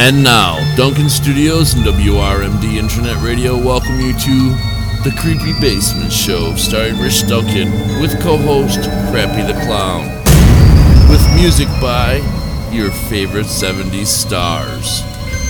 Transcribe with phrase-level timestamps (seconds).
[0.00, 4.48] And now, Duncan Studios and WRMD Internet Radio welcome you to
[5.04, 10.06] The Creepy Basement Show, starring Rich Duncan, with co host Crappy the Clown.
[11.10, 12.14] With music by
[12.72, 15.02] your favorite 70s stars.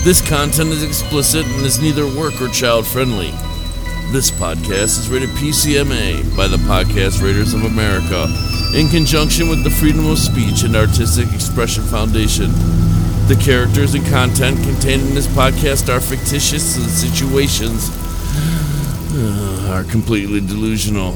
[0.02, 3.30] This content is explicit and is neither work or child friendly.
[4.10, 8.26] This podcast is rated PCMA by the Podcast Raiders of America
[8.74, 12.51] in conjunction with the Freedom of Speech and Artistic Expression Foundation.
[13.30, 17.88] The characters and content contained in this podcast are fictitious and situations
[19.14, 21.12] uh, are completely delusional.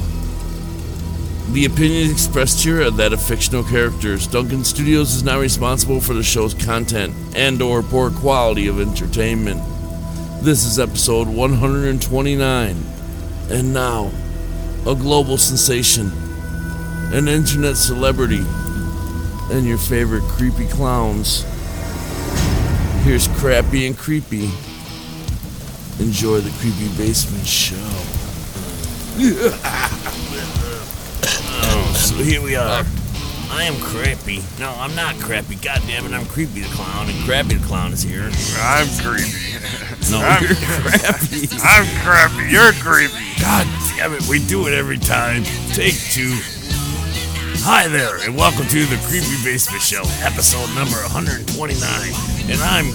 [1.51, 4.27] The opinions expressed here are that of fictional characters.
[4.27, 9.61] Duncan Studios is not responsible for the show's content and or poor quality of entertainment.
[10.41, 12.77] This is episode 129.
[13.49, 14.09] And now,
[14.87, 16.13] a global sensation,
[17.11, 18.45] an internet celebrity,
[19.51, 21.45] and your favorite creepy clowns.
[23.05, 24.49] Here's Crappy and Creepy.
[25.99, 27.75] Enjoy the Creepy Basement Show.
[31.67, 32.83] Oh, so here we are.
[33.51, 34.41] I am Crappy.
[34.59, 35.53] No, I'm not Crappy.
[35.53, 38.23] God damn it, I'm Creepy the Clown, and Crappy the Clown is here.
[38.57, 39.53] I'm creepy.
[40.09, 41.47] No, I'm, you're Crappy.
[41.61, 42.51] I'm crappy.
[42.51, 43.39] You're creepy.
[43.39, 45.43] God damn it, we do it every time.
[45.73, 46.35] Take two.
[47.63, 51.77] Hi there, and welcome to the Creepy Basement Show, episode number 129.
[52.49, 52.89] And I'm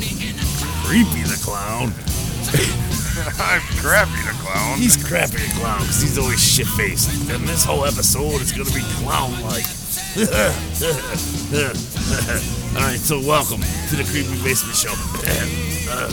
[0.86, 1.92] Creepy the Clown.
[3.40, 4.78] I'm crappy the clown.
[4.78, 7.30] He's Crappy the Clown because he's always shit faced.
[7.30, 9.64] And this whole episode is going to be clown like.
[12.76, 14.94] Alright, so welcome to the Creepy Basement Show.
[15.90, 16.06] Uh,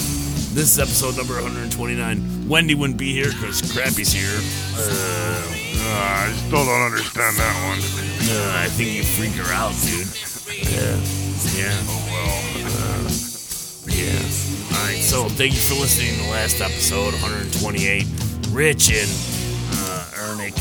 [0.53, 2.47] this is episode number 129.
[2.47, 4.39] Wendy wouldn't be here because Crappy's here.
[4.77, 7.79] Uh, Uh, I still don't understand that one.
[8.29, 10.07] Uh, I think you freak her out, dude.
[10.47, 10.95] Yeah.
[11.55, 11.73] Yeah.
[11.87, 12.57] Oh well.
[13.87, 14.19] Yeah.
[14.75, 15.01] All right.
[15.01, 18.05] So thank you for listening to the last episode, 128.
[18.51, 19.09] Rich and
[19.79, 20.55] uh, Ernick,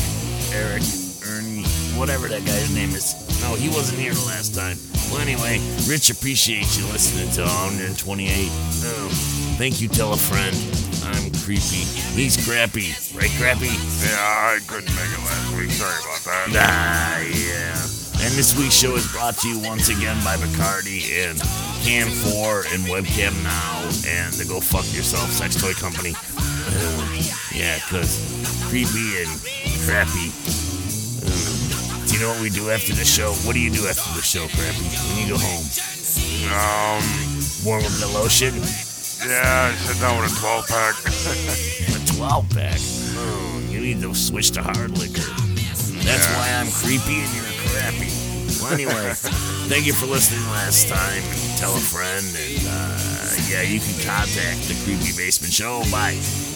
[0.53, 0.83] Eric,
[1.27, 1.63] Ernie,
[1.97, 3.15] whatever that guy's name is.
[3.41, 4.77] No, he wasn't here the last time.
[5.11, 8.49] Well, anyway, Rich appreciates you listening to 128.
[8.49, 9.87] Oh, thank you.
[9.87, 10.55] Tell a friend.
[11.03, 11.83] I'm creepy.
[12.13, 12.93] He's crappy.
[13.17, 13.73] Right, crappy?
[14.05, 15.71] Yeah, I couldn't make it last week.
[15.71, 16.69] Sorry about that.
[16.69, 17.73] Ah, yeah.
[18.25, 21.39] And this week's show is brought to you once again by Bacardi and
[21.85, 26.13] Cam 4 and Webcam Now and the Go Fuck Yourself Sex Toy Company.
[26.37, 27.21] Uh,
[27.53, 28.17] yeah, because
[28.69, 29.29] creepy and
[29.85, 30.33] crappy.
[31.23, 33.31] Uh, do you know what we do after the show?
[33.45, 34.85] What do you do after the show, crappy?
[35.13, 35.65] When you go home?
[36.49, 37.27] Um,
[37.65, 38.53] Warm up the lotion?
[39.25, 40.95] Yeah, I sit down with a 12 pack.
[41.95, 42.79] A 12 pack?
[43.17, 45.21] Oh, you need to switch to hard liquor.
[46.05, 46.37] That's Yeah.
[46.37, 48.09] why I'm creepy and you're crappy.
[48.61, 49.11] Well, anyway,
[49.69, 51.21] thank you for listening last time.
[51.23, 52.97] And tell a friend, and uh,
[53.49, 56.13] yeah, you can contact the Creepy Basement Show by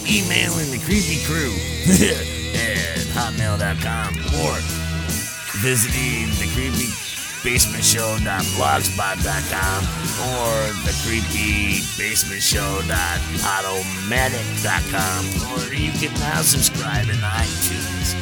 [0.08, 1.52] emailing the Creepy Crew
[2.58, 4.54] at hotmail.com or
[5.62, 6.90] visiting the Creepy
[7.42, 9.80] Basement Show.blogspot.com
[10.22, 10.54] or
[10.86, 15.20] the Creepy Basement Show.podomatic.com
[15.50, 18.14] or you can now subscribe in iTunes.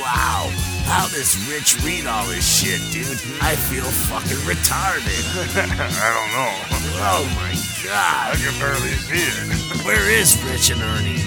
[0.00, 0.50] Wow,
[0.84, 3.06] how does Rich read all this shit, dude?
[3.40, 5.24] I feel fucking retarded.
[5.56, 6.52] I don't know.
[7.00, 7.54] Oh my
[7.88, 8.34] god.
[8.34, 9.48] I can barely see it.
[9.86, 11.22] Where is Rich and Ernie?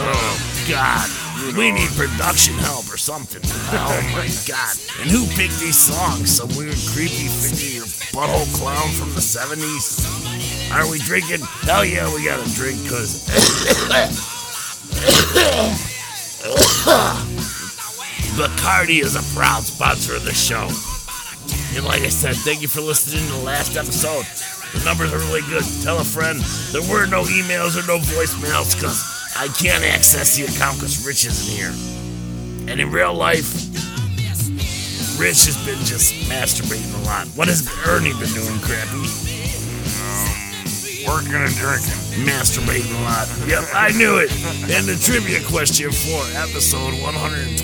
[0.00, 0.38] Oh
[0.68, 1.08] god.
[1.38, 3.40] We need production help or something.
[3.44, 4.74] Oh my god.
[5.00, 6.36] And who picked these songs?
[6.36, 7.30] Some weird creepy
[7.78, 10.02] your butthole clown from the 70s?
[10.74, 11.40] Are we drinking?
[11.62, 13.22] Hell yeah, we gotta drink because
[18.36, 20.68] Bacardi is a proud sponsor of the show.
[21.76, 24.26] And like I said, thank you for listening to the last episode.
[24.74, 25.64] The numbers are really good.
[25.82, 26.40] Tell a friend.
[26.72, 31.24] There were no emails or no voicemails because I can't access the account because Rich
[31.26, 31.70] isn't here.
[32.66, 33.54] And in real life,
[35.14, 37.28] Rich has been just masturbating a lot.
[37.38, 38.98] What has Ernie been doing, Crappy?
[38.98, 40.26] Um,
[41.06, 42.26] working and drinking.
[42.26, 43.30] Masturbating a lot.
[43.46, 44.34] Yep, I knew it.
[44.74, 47.62] And the trivia question for episode 127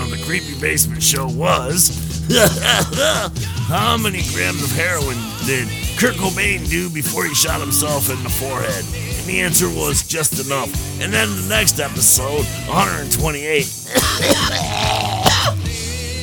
[0.00, 1.92] of the Creepy Basement Show was
[3.68, 5.68] How many grams of heroin did
[6.00, 9.11] Kurt Cobain do before he shot himself in the forehead?
[9.22, 10.68] And the answer was just enough.
[11.00, 13.62] And then the next episode, 128.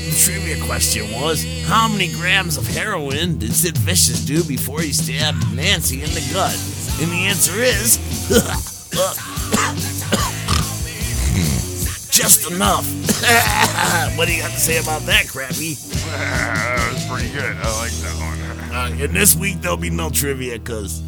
[0.09, 4.91] The trivia question was How many grams of heroin did Sid Vicious do before he
[4.91, 6.51] stabbed Nancy in the gut?
[6.99, 7.99] And the answer is
[12.11, 12.83] just enough.
[14.17, 15.73] what do you got to say about that, Crappy?
[15.75, 17.55] that was pretty good.
[17.55, 18.39] I like that one.
[18.75, 21.01] Uh, and this week there'll be no trivia because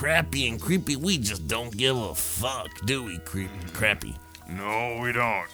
[0.00, 3.18] crappy and creepy, we just don't give a fuck, do we?
[3.18, 4.16] Creep, crappy.
[4.48, 5.46] No, we don't.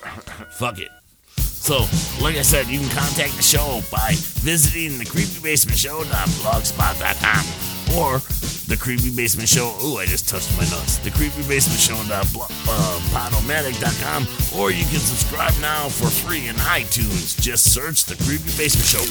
[0.53, 0.91] Fuck it.
[1.37, 1.79] So,
[2.23, 8.21] like I said, you can contact the show by visiting the creepybasementshow.blogspot.com or
[8.67, 9.73] the Creepy Basement Show.
[9.83, 10.99] Ooh, I just touched my nuts.
[10.99, 17.41] The Creepy Basement Show.podomatic.com uh, or you can subscribe now for free in iTunes.
[17.41, 19.03] Just search the Creepy Basement Show.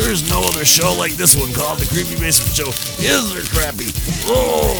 [0.00, 2.68] There's no other show like this one called the Creepy Basement Show.
[3.04, 3.92] Is there, Crappy?
[4.26, 4.74] Oh!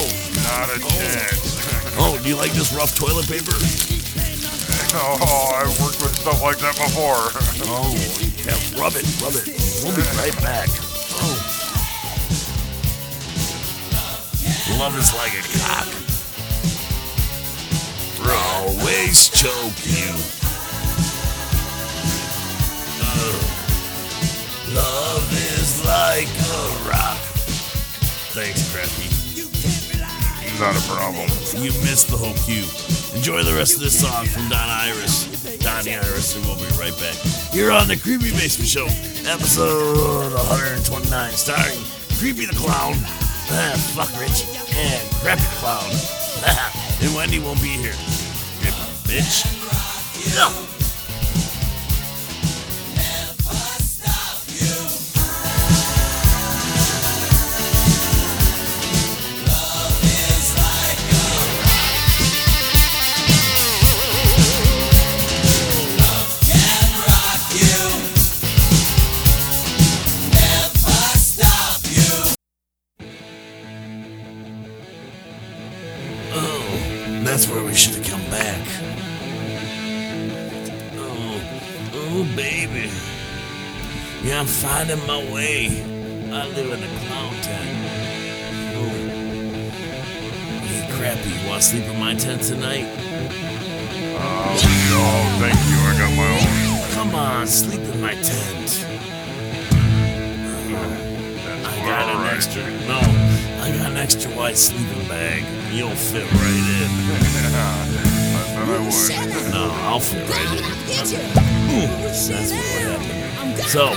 [0.49, 1.53] Not a chance.
[1.95, 3.53] Oh, do you like this rough toilet paper?
[4.97, 7.31] oh, I've worked with stuff like that before.
[7.75, 7.95] Oh,
[8.45, 9.47] yeah, rub it, rub it.
[9.85, 10.69] We'll be right back.
[14.71, 15.89] Love is like a cock.
[18.63, 20.13] Always choke you.
[23.03, 23.43] Ugh.
[24.73, 27.19] Love is like a rock.
[28.33, 29.09] Thanks, Crappy.
[30.61, 31.29] Not a problem.
[31.61, 32.67] You missed the whole cue.
[33.17, 35.27] Enjoy the rest of this song from Don Iris.
[35.59, 37.17] Donnie Iris, and we'll be right back.
[37.53, 38.87] Here on the Creepy Basement Show,
[39.29, 41.79] episode 129, starring
[42.19, 42.95] Creepy the Clown,
[43.53, 45.91] ah, fuck Rich, and Crappy Clown.
[47.03, 47.93] and Wendy won't be here.
[49.07, 49.45] Bitch.
[50.37, 50.72] No.
[84.23, 85.83] Yeah, I'm finding my way.
[86.31, 87.71] I live in a clown tent.
[88.77, 88.89] Oh.
[90.63, 92.87] Hey, crappy, you want to sleep in my tent tonight?
[94.15, 94.55] Oh,
[94.93, 95.03] no,
[95.43, 95.77] thank you.
[95.77, 96.93] I got my own.
[96.95, 98.87] Come on, sleep in my tent.
[101.67, 102.35] I got an Alright.
[102.35, 102.63] extra.
[102.87, 103.01] No,
[103.61, 105.43] I got an extra white sleeping bag.
[105.73, 106.91] You'll fit right in.
[108.35, 109.53] I thought I would.
[109.53, 110.63] No, I'll fit right in.
[110.87, 113.32] That's what happened.
[113.67, 113.95] So,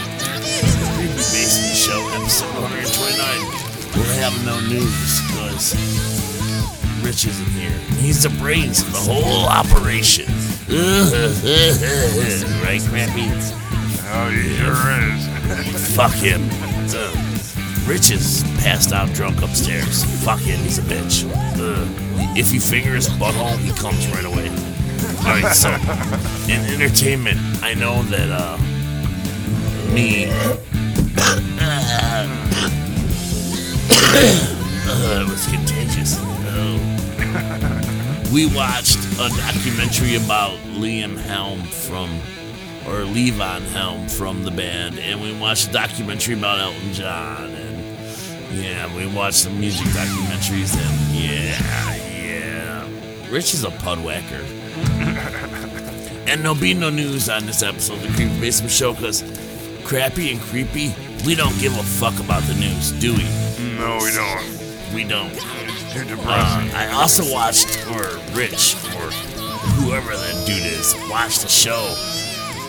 [0.96, 3.96] Creepy Basement Show, episode 129.
[3.96, 5.76] We'll have no news because
[7.04, 7.78] Rich isn't here.
[8.00, 10.26] He's the brains of the whole operation.
[12.64, 13.28] right, Crappy?
[14.08, 15.28] Oh, he sure is.
[15.96, 16.50] Fuck him.
[16.88, 17.12] So,
[17.86, 20.06] Rich is passed out drunk upstairs.
[20.24, 21.26] Fuck him, he's a bitch.
[21.60, 21.88] Ugh.
[22.38, 24.50] If you finger his butthole, he comes right away.
[25.20, 25.70] Alright, so
[26.52, 28.58] in entertainment, I know that uh
[29.96, 30.26] me
[35.18, 36.18] it was contagious.
[36.20, 36.80] Oh.
[38.34, 42.10] We watched a documentary about Liam Helm from
[42.86, 48.58] or Levon Helm from the band, and we watched a documentary about Elton John, and
[48.58, 52.88] yeah, we watched some music documentaries, and yeah, yeah.
[53.32, 54.44] Rich is a pudwhacker.
[56.28, 59.24] and there'll be no news on this episode of the Creepy Basement Show because
[59.86, 60.94] crappy and creepy,
[61.26, 63.24] we don't give a fuck about the news, do we?
[63.78, 64.94] No, we don't.
[64.94, 65.32] We don't.
[65.32, 66.72] It's too Uh, depressing.
[66.76, 69.10] I also watched, or Rich, or
[69.80, 71.94] whoever that dude is, watched a show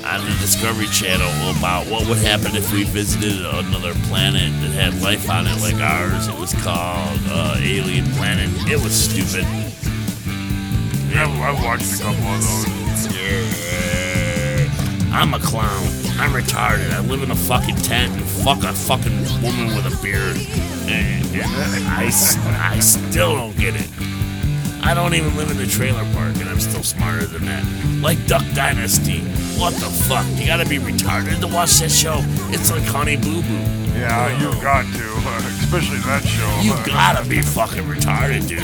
[0.04, 5.00] on the Discovery Channel about what would happen if we visited another planet that had
[5.02, 6.28] life on it like ours.
[6.28, 8.49] It was called uh, Alien Planet.
[8.70, 9.44] It was stupid.
[11.16, 13.16] I've, I've watched a couple of those.
[13.16, 14.68] Yeah.
[15.12, 15.88] I'm a clown.
[16.18, 16.90] I'm retarded.
[16.92, 20.37] I live in a fucking tent and fuck a fucking woman with a beard.
[20.88, 23.88] And, and I, I still don't get it.
[24.82, 27.64] I don't even live in the trailer park and I'm still smarter than that.
[28.00, 29.20] Like Duck Dynasty.
[29.58, 30.25] What the fuck?
[30.38, 32.20] You gotta be retarded to watch that show.
[32.54, 33.87] It's like Honey Boo Boo.
[33.99, 35.04] Yeah, you've got to,
[35.64, 36.61] especially that show.
[36.61, 38.62] You gotta be fucking retarded, dude.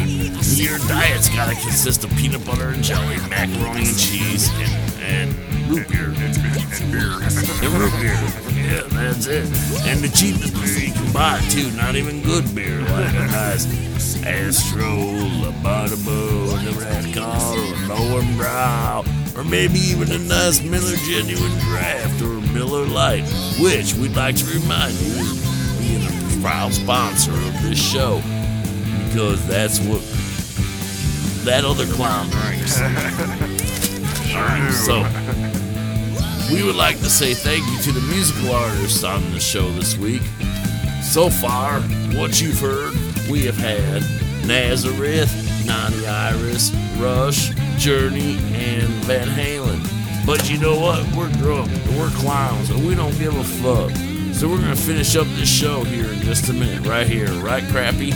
[0.59, 5.89] Your diet's gotta consist of peanut butter and jelly, macaroni and cheese, and, and root
[5.89, 6.09] beer.
[6.09, 7.13] and, and beer.
[7.63, 8.19] And root beer.
[8.53, 9.45] Yeah, that's it.
[9.87, 11.71] And the cheapest beer you can buy, too.
[11.73, 13.67] Not even good beer, like a nice
[14.25, 14.85] Astro,
[15.43, 19.05] Labattable, the Red Call, or Lower Brow,
[19.37, 23.25] or maybe even a nice Miller Genuine Draft or Miller Lite,
[23.61, 28.21] which we'd like to remind you is being a proud sponsor of this show
[29.09, 30.01] because that's what
[31.45, 32.79] that other clown drinks.
[34.35, 35.03] Alright, so
[36.53, 39.97] we would like to say thank you to the musical artists on the show this
[39.97, 40.23] week.
[41.03, 41.81] So far,
[42.17, 42.95] what you've heard,
[43.31, 44.03] we have had
[44.47, 45.31] Nazareth,
[45.67, 49.87] Donnie Iris, Rush, Journey, and Van Halen.
[50.27, 51.05] But you know what?
[51.15, 53.91] We're drunk and we're clowns and we don't give a fuck.
[54.35, 57.63] So we're gonna finish up this show here in just a minute, right here, right,
[57.65, 58.13] Crappy?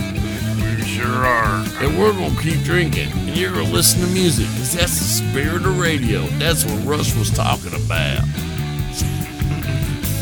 [0.97, 1.65] We sure are.
[1.79, 5.63] And we're gonna keep drinking and you're gonna listen to music, cause that's the spirit
[5.65, 6.21] of radio.
[6.39, 8.23] That's what Rush was talking about.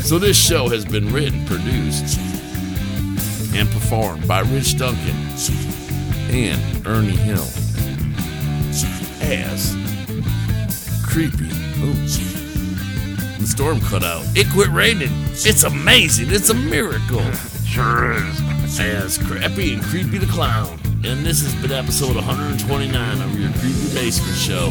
[0.04, 2.18] So this show has been written, produced,
[3.54, 5.16] and performed by Rich Duncan
[6.30, 7.46] and Ernie Hill
[9.22, 9.74] as
[11.06, 11.46] creepy.
[11.82, 12.18] Oops.
[13.38, 14.24] The storm cut out.
[14.36, 15.10] It quit raining.
[15.32, 16.30] It's amazing.
[16.30, 17.24] It's a miracle.
[17.64, 18.55] Sure is.
[18.78, 20.78] As Crappy and Creepy the Clown.
[21.04, 24.70] And this has been episode 129 of your Creepy Basement Show.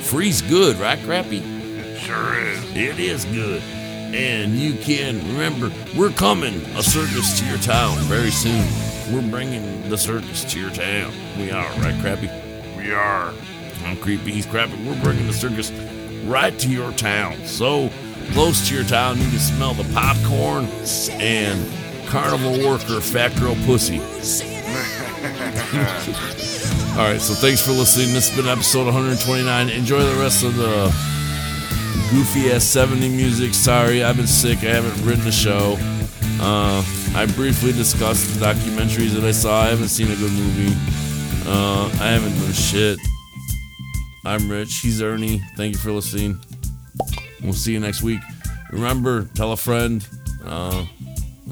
[0.00, 1.42] Free's good, right, Crappy?
[1.98, 2.64] Sure is.
[2.74, 3.62] It is good.
[4.14, 8.64] And you can remember, we're coming a circus to your town very soon.
[9.12, 11.12] We're bringing the circus to your town.
[11.36, 12.30] We are, right, Crappy?
[12.76, 13.34] We are.
[13.84, 14.82] I'm creepy, he's crappy.
[14.86, 15.70] We're bringing the circus
[16.24, 17.36] right to your town.
[17.44, 17.90] So
[18.32, 20.66] close to your town, you can smell the popcorn
[21.20, 21.70] and
[22.08, 23.98] carnival worker fat girl pussy.
[26.98, 28.12] All right, so thanks for listening.
[28.14, 29.68] This has been episode 129.
[29.68, 31.17] Enjoy the rest of the
[32.10, 33.54] goofy ass 70 music.
[33.54, 34.58] Sorry, I've been sick.
[34.58, 35.76] I haven't written a show.
[36.40, 36.82] Uh,
[37.14, 39.62] I briefly discussed the documentaries that I saw.
[39.62, 40.74] I haven't seen a good movie.
[41.46, 42.98] Uh, I haven't done shit.
[44.24, 44.80] I'm Rich.
[44.80, 45.40] He's Ernie.
[45.56, 46.38] Thank you for listening.
[47.42, 48.20] We'll see you next week.
[48.70, 50.06] Remember, tell a friend.
[50.44, 50.84] Uh,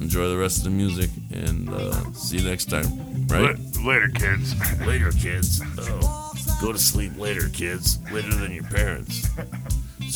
[0.01, 2.87] enjoy the rest of the music, and uh, see you next time.
[3.29, 3.57] Right?
[3.83, 4.55] Later, kids.
[4.87, 5.63] Later, kids.
[5.79, 7.99] Oh, go to sleep later, kids.
[8.13, 9.29] Later than your parents.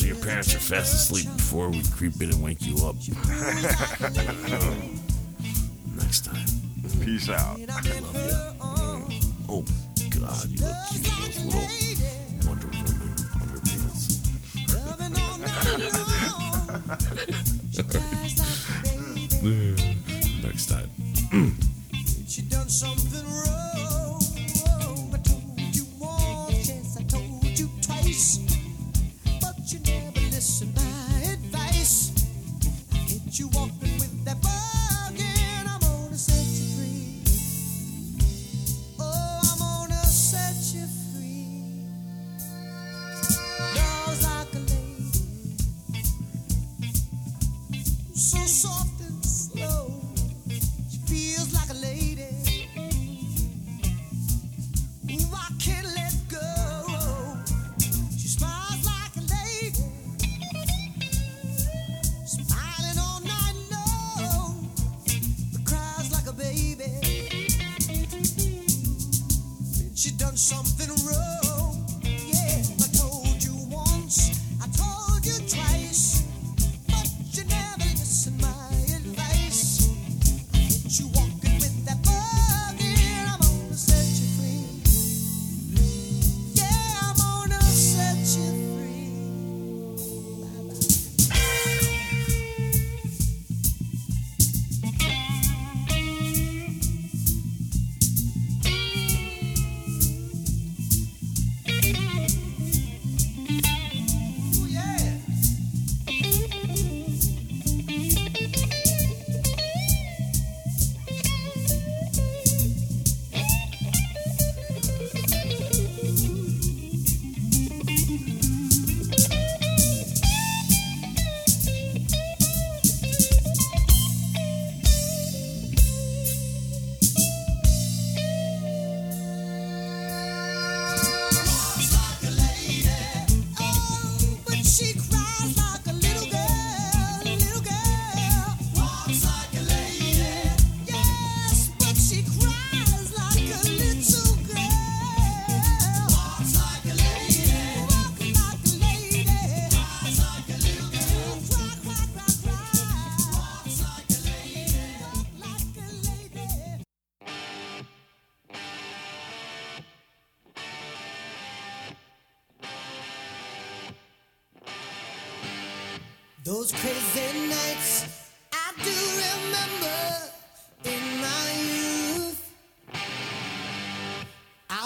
[0.01, 2.95] So your parents are fast asleep before we creep in and wake you up.
[5.95, 6.43] Next time.
[7.01, 7.59] Peace out.
[7.59, 9.19] Love you.
[9.47, 9.63] Oh,
[10.19, 11.61] God, you look cute in those little
[12.49, 14.17] Wonder Woman underpants.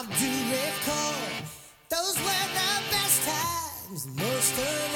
[0.05, 1.15] I do recall
[1.89, 4.94] those were the best times, most of.